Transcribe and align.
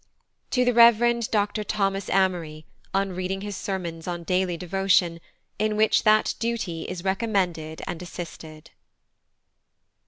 To 0.49 0.65
the 0.65 0.73
Rev. 0.73 0.97
DR. 1.29 1.63
THOMAS 1.63 2.09
AMORY, 2.09 2.65
on 2.91 3.11
reading 3.11 3.41
his 3.41 3.55
Sermons 3.55 4.07
on 4.07 4.23
DAILY 4.23 4.57
DEVOTION, 4.57 5.19
in 5.59 5.75
which 5.75 6.01
that 6.01 6.33
Duty 6.39 6.85
is 6.89 7.03
recommended 7.03 7.83
and 7.85 8.01
assisted. 8.01 8.71